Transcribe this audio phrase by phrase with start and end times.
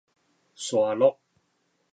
[0.55, 1.19] 沙轆